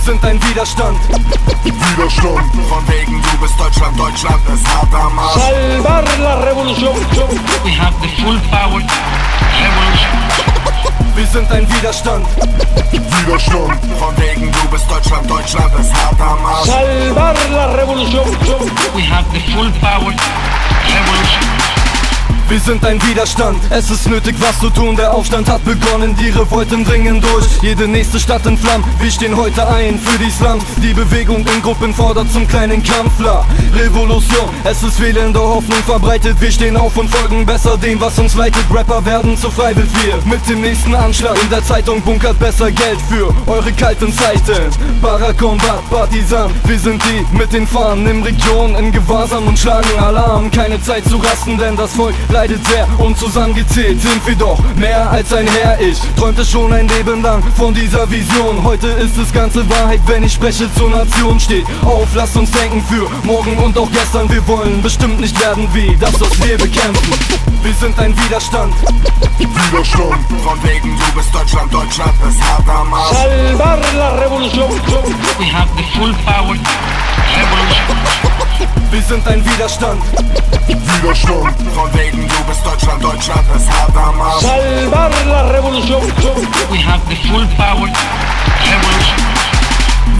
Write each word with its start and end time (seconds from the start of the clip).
sind 0.00 0.24
ein 0.24 0.42
Widerstand. 0.42 0.98
Widerstand. 1.64 2.40
Von 2.68 2.88
wegen 2.88 3.20
du 3.22 3.38
bist 3.38 3.58
Deutschland, 3.58 3.98
Deutschland 3.98 4.40
ist 4.52 4.66
hart 4.66 4.94
am 4.94 5.18
Arsch. 5.18 5.34
Salvar 5.34 6.04
la 6.18 6.34
revolución. 6.40 6.94
We 7.64 7.72
have 7.78 7.94
the 8.00 8.08
full 8.22 8.38
power. 8.50 8.80
Revolution. 9.60 10.12
Wir 11.14 11.26
sind 11.26 11.50
ein 11.52 11.68
Widerstand. 11.74 12.26
Widerstand. 12.92 13.78
Von 13.98 14.16
wegen 14.16 14.50
du 14.50 14.68
bist 14.70 14.90
Deutschland, 14.90 15.30
Deutschland 15.30 15.72
ist 15.78 15.92
hart 15.92 16.20
am 16.20 16.46
Arsch. 16.46 16.66
Salvar 16.66 17.34
la 17.52 17.66
revolución. 17.74 18.24
We 18.94 19.02
have 19.02 19.26
the 19.32 19.40
full 19.52 19.70
power. 19.80 20.12
Revolution. 20.86 21.49
Wir 22.50 22.58
sind 22.58 22.84
ein 22.84 23.00
Widerstand, 23.06 23.60
es 23.70 23.92
ist 23.92 24.08
nötig 24.08 24.34
was 24.40 24.58
zu 24.58 24.70
tun, 24.70 24.96
der 24.96 25.14
Aufstand 25.14 25.48
hat 25.48 25.64
begonnen, 25.64 26.16
die 26.16 26.30
Revolten 26.30 26.84
dringen 26.84 27.20
durch, 27.20 27.46
jede 27.62 27.86
nächste 27.86 28.18
Stadt 28.18 28.44
in 28.44 28.58
Flammen, 28.58 28.84
wir 28.98 29.08
stehen 29.08 29.36
heute 29.36 29.68
ein 29.68 30.00
für 30.00 30.18
die 30.18 30.32
Slums, 30.32 30.64
die 30.82 30.92
Bewegung 30.92 31.46
in 31.46 31.62
Gruppen 31.62 31.94
fordert 31.94 32.28
zum 32.32 32.48
kleinen 32.48 32.82
Kampf, 32.82 33.20
la 33.20 33.46
Revolution, 33.76 34.50
es 34.64 34.82
ist 34.82 34.98
fehlende 34.98 35.38
Hoffnung 35.38 35.80
verbreitet, 35.84 36.40
wir 36.40 36.50
stehen 36.50 36.76
auf 36.76 36.96
und 36.96 37.08
folgen 37.08 37.46
besser 37.46 37.76
dem, 37.76 38.00
was 38.00 38.18
uns 38.18 38.34
leitet, 38.34 38.64
Rapper 38.74 39.04
werden 39.04 39.36
zu 39.36 39.48
Freiwild, 39.48 39.88
wir 40.02 40.18
mit 40.24 40.48
dem 40.48 40.60
nächsten 40.60 40.96
Anschlag, 40.96 41.40
in 41.40 41.50
der 41.50 41.62
Zeitung 41.62 42.02
bunkert 42.02 42.40
besser 42.40 42.72
Geld 42.72 42.98
für 43.08 43.32
eure 43.46 43.70
kalten 43.74 44.12
Zeiten, 44.12 44.70
Parakombat, 45.00 45.88
Partisan, 45.88 46.50
wir 46.64 46.78
sind 46.80 47.00
die 47.04 47.36
mit 47.36 47.52
den 47.52 47.64
Fahnen 47.68 48.08
im 48.08 48.24
Region 48.24 48.74
in 48.74 48.90
Gewahrsam 48.90 49.46
und 49.46 49.56
schlagen 49.56 49.96
Alarm, 50.00 50.50
keine 50.50 50.82
Zeit 50.82 51.04
zu 51.04 51.18
rasten, 51.18 51.56
denn 51.56 51.76
das 51.76 51.92
Volk 51.92 52.16
leidet 52.40 52.66
sehr 52.68 52.88
und 52.98 53.18
zusammengezählt 53.18 54.00
sind 54.00 54.26
wir 54.26 54.34
doch 54.34 54.58
mehr 54.76 55.10
als 55.10 55.30
ein 55.34 55.46
Herr. 55.46 55.78
Ich 55.78 55.98
träumte 56.16 56.42
schon 56.42 56.72
ein 56.72 56.88
Leben 56.88 57.20
lang 57.22 57.42
von 57.54 57.74
dieser 57.74 58.10
Vision. 58.10 58.64
Heute 58.64 58.86
ist 58.86 59.18
es 59.18 59.30
ganze 59.30 59.68
Wahrheit, 59.68 60.00
wenn 60.06 60.22
ich 60.22 60.32
spreche 60.32 60.72
zur 60.74 60.88
Nation. 60.88 61.38
Steht 61.38 61.66
auf, 61.84 62.08
lasst 62.14 62.38
uns 62.38 62.50
denken 62.50 62.82
für 62.82 63.06
morgen 63.26 63.58
und 63.58 63.76
auch 63.76 63.90
gestern. 63.92 64.30
Wir 64.30 64.46
wollen 64.48 64.80
bestimmt 64.80 65.20
nicht 65.20 65.38
werden 65.38 65.68
wie 65.74 65.94
das, 66.00 66.18
was 66.18 66.30
wir 66.42 66.56
bekämpfen. 66.56 67.12
Wir 67.62 67.74
sind 67.74 67.98
ein 67.98 68.16
Widerstand. 68.24 68.72
Widerstand. 69.38 70.24
Von 70.42 70.62
wegen 70.62 70.96
du 70.96 71.18
bist 71.18 71.34
Deutschland, 71.34 71.74
Deutschland 71.74 72.14
ist 72.26 72.40
hart 72.42 72.66
am 72.70 72.94
Arsch. 72.94 73.18
Salvar 73.18 73.78
la 73.98 74.14
revolución. 74.16 74.70
We 75.38 75.44
have 75.52 75.68
the 75.76 75.84
full 75.98 76.14
power. 76.24 76.56
Sind 79.10 79.26
ein 79.26 79.44
Widerstand. 79.44 80.00
Widerstand. 80.68 81.56
Von 81.74 81.92
wegen 81.94 82.28
du 82.28 82.39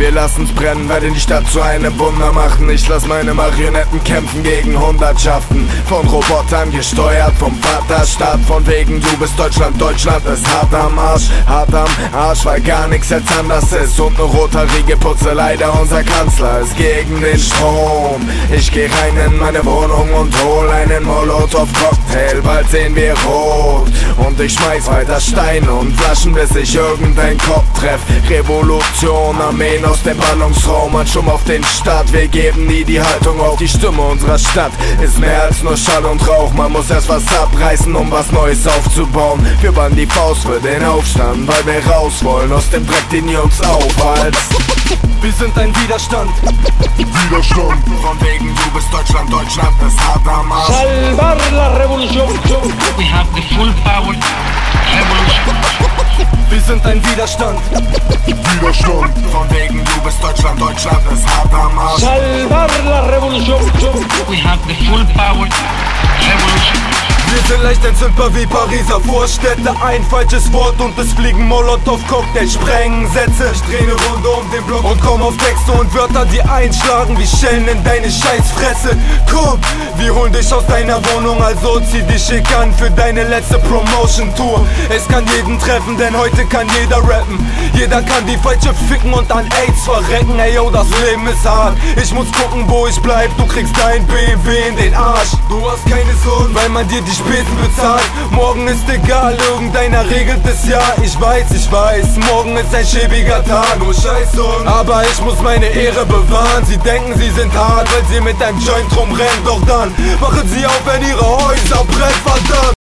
Wir 0.00 0.12
lassen's 0.12 0.50
brennen, 0.52 0.88
werden 0.88 1.12
die 1.12 1.20
Stadt 1.20 1.46
zu 1.50 1.60
einem 1.60 1.98
Wunder 1.98 2.32
machen. 2.32 2.70
Ich 2.70 2.88
lass 2.88 3.06
meine 3.06 3.34
Marionetten 3.34 4.02
kämpfen 4.02 4.42
gegen 4.42 4.80
Hundertschaften 4.80 5.68
von 5.86 6.08
Robotern 6.08 6.72
gesteuert 6.72 7.34
vom 7.38 7.54
Vaterstaat. 7.60 8.40
Von 8.48 8.66
wegen 8.66 8.98
du 8.98 9.16
bist 9.18 9.38
Deutschland, 9.38 9.78
Deutschland 9.78 10.24
ist 10.24 10.48
hart 10.48 10.72
am 10.72 10.98
Arsch, 10.98 11.28
hart 11.46 11.74
am 11.74 11.88
Arsch, 12.14 12.46
weil 12.46 12.62
gar 12.62 12.88
nichts 12.88 13.10
jetzt 13.10 13.30
anders 13.38 13.70
ist. 13.74 14.00
Und 14.00 14.16
ne 14.16 14.24
rothaarige 14.24 14.96
Putze 14.96 15.34
leider 15.34 15.78
unser 15.78 16.02
Kanzler 16.02 16.60
ist 16.60 16.74
gegen 16.78 17.20
den 17.20 17.38
Strom. 17.38 18.26
Ich 18.50 18.72
geh 18.72 18.86
rein 18.86 19.18
in 19.26 19.38
meine 19.38 19.62
Wohnung 19.66 20.14
und 20.14 20.34
hol 20.42 20.66
einen 20.70 21.04
Molotow-Cocktail. 21.04 22.40
Bald 22.42 22.70
sehen 22.70 22.96
wir 22.96 23.12
rot 23.28 23.90
und 24.16 24.40
ich 24.40 24.54
schmeiß 24.54 24.86
weiter 24.86 25.20
Steine 25.20 25.70
und 25.70 25.94
Flaschen, 26.00 26.32
bis 26.32 26.56
ich 26.56 26.74
irgendein 26.74 27.36
Kopf 27.36 27.66
treff. 27.78 28.00
Revolution, 28.30 29.38
Armeen 29.38 29.89
aus 29.90 30.02
dem 30.02 30.16
Ballungsraum, 30.18 30.96
hat 30.96 31.08
schon 31.08 31.28
auf 31.28 31.42
den 31.44 31.64
Start. 31.64 32.12
Wir 32.12 32.28
geben 32.28 32.66
nie 32.66 32.84
die 32.84 33.00
Haltung 33.00 33.40
auf. 33.40 33.56
Die 33.58 33.68
Stimme 33.68 34.00
unserer 34.02 34.38
Stadt 34.38 34.72
ist 35.02 35.18
mehr 35.18 35.42
als 35.42 35.62
nur 35.62 35.76
Schall 35.76 36.04
und 36.04 36.26
Rauch. 36.28 36.52
Man 36.52 36.72
muss 36.72 36.90
erst 36.90 37.08
was 37.08 37.24
abreißen, 37.34 37.94
um 37.94 38.10
was 38.10 38.30
Neues 38.30 38.66
aufzubauen. 38.66 39.44
Wir 39.60 39.72
bannen 39.72 39.96
die 39.96 40.06
Faust 40.06 40.42
für 40.42 40.60
den 40.60 40.84
Aufstand, 40.84 41.48
weil 41.48 41.66
wir 41.66 41.92
raus 41.92 42.22
wollen 42.22 42.52
aus 42.52 42.70
dem 42.70 42.86
Dreck, 42.86 43.08
den 43.10 43.28
ihr 43.28 43.42
uns 43.42 43.60
aufhalst. 43.62 44.40
Wir 45.20 45.32
sind 45.32 45.56
ein 45.58 45.74
Widerstand. 45.82 46.30
Widerstand. 46.96 47.84
Von 48.02 48.20
wegen 48.20 48.54
du 48.54 48.70
bist 48.72 48.92
Deutschland, 48.92 49.32
Deutschland 49.32 49.74
ist 49.86 50.00
hart 50.00 50.26
am 50.26 50.52
Arsch. 50.52 50.68
Salvar 50.68 51.36
la 51.52 51.76
revolución. 51.76 52.28
We 52.96 53.04
have 53.04 53.26
the 53.34 53.42
full 53.54 53.72
power. 53.82 54.14
Revolution. 54.94 55.56
Wir 56.48 56.60
sind 56.60 56.86
ein 56.86 57.04
Widerstand. 57.04 57.58
Widerstand. 58.36 59.18
Von 59.32 59.50
wegen 59.50 59.84
du 59.84 60.00
bist 60.02 60.22
Deutschland, 60.22 60.60
Deutschland 60.60 61.00
ist 61.12 61.26
hart 61.26 61.52
am 61.52 61.78
Arsch. 61.78 62.00
Salvar 62.00 62.68
la 62.84 63.00
revolución. 63.06 63.60
We 64.28 64.36
have 64.36 64.60
the 64.66 64.74
full 64.86 65.04
power. 65.14 65.46
Revolution. 66.20 67.00
Wir 67.30 67.42
sind 67.42 67.62
leicht 67.62 67.84
entzündbar 67.84 68.34
wie 68.34 68.44
Pariser 68.44 69.00
Vorstädte 69.00 69.70
Ein 69.84 70.02
falsches 70.10 70.52
Wort 70.52 70.80
und 70.80 70.98
es 70.98 71.12
fliegen 71.12 71.46
Molotow-Cocktail 71.46 72.48
Sprengsätze 72.48 73.52
Ich 73.54 73.60
dreh 73.62 73.86
ne 73.86 73.92
Runde 73.92 74.28
um 74.30 74.50
den 74.50 74.64
Block 74.64 74.82
und 74.82 75.00
komm 75.00 75.22
auf 75.22 75.36
Texte 75.36 75.70
und 75.70 75.94
Wörter, 75.94 76.26
die 76.26 76.42
einschlagen 76.42 77.16
wie 77.16 77.26
Schellen 77.26 77.68
in 77.68 77.84
deine 77.84 78.10
Scheißfresse 78.10 78.79
Komm, 79.30 79.60
wir 79.96 80.14
holen 80.14 80.32
dich 80.32 80.52
aus 80.52 80.66
deiner 80.66 81.00
Wohnung, 81.12 81.42
also 81.42 81.80
zieh 81.80 82.02
dich 82.02 82.22
schick 82.22 82.46
an 82.56 82.72
für 82.74 82.90
deine 82.90 83.24
letzte 83.24 83.58
Promotion-Tour. 83.58 84.66
Es 84.88 85.06
kann 85.06 85.24
jeden 85.36 85.58
treffen, 85.58 85.96
denn 85.98 86.16
heute 86.16 86.44
kann 86.46 86.66
jeder 86.80 86.98
rappen. 86.98 87.38
Jeder 87.74 88.02
kann 88.02 88.26
die 88.26 88.36
Falsche 88.38 88.74
ficken 88.88 89.12
und 89.12 89.30
an 89.30 89.46
AIDS 89.62 89.84
verrecken. 89.84 90.38
Ey 90.38 90.54
yo, 90.54 90.70
das 90.70 90.86
Leben 91.04 91.26
ist 91.26 91.46
hart. 91.48 91.76
Ich 92.02 92.12
muss 92.12 92.26
gucken, 92.32 92.64
wo 92.68 92.86
ich 92.86 92.98
bleib, 93.00 93.36
du 93.36 93.46
kriegst 93.46 93.74
dein 93.78 94.06
BMW 94.06 94.68
in 94.68 94.76
den 94.76 94.94
Arsch. 94.94 95.30
Du 95.48 95.60
hast 95.70 95.84
keine 95.84 96.14
Sorgen, 96.24 96.54
weil 96.54 96.68
man 96.68 96.88
dir 96.88 97.02
die 97.02 97.14
Spesen 97.14 97.56
bezahlt. 97.60 98.08
Morgen 98.30 98.66
ist 98.68 98.88
egal, 98.88 99.36
irgendeiner 99.52 100.08
regelt 100.08 100.44
es 100.46 100.68
ja. 100.68 100.80
Ich 101.02 101.20
weiß, 101.20 101.50
ich 101.54 101.70
weiß, 101.70 102.16
morgen 102.30 102.56
ist 102.56 102.74
ein 102.74 102.86
schäbiger 102.86 103.44
Tag. 103.44 103.78
Nur 103.78 103.94
Scheiße, 103.94 104.42
aber 104.64 105.02
ich 105.04 105.20
muss 105.20 105.40
meine 105.42 105.66
Ehre 105.66 106.06
bewahren. 106.06 106.64
Sie 106.64 106.78
denken, 106.78 107.18
sie 107.18 107.30
sind 107.30 107.52
hart, 107.54 107.88
weil 107.92 108.04
sie 108.10 108.20
mit 108.20 108.40
einem 108.42 108.60
Joint 108.70 108.96
rumrennen 108.96 109.44
Doch 109.44 109.64
dann 109.66 109.92
wachen 110.20 110.48
sie 110.48 110.64
auf, 110.64 110.82
wenn 110.84 111.02
ihre 111.02 111.20
Häuser 111.20 111.84
brennen, 111.84 112.14
verdammt 112.24 112.79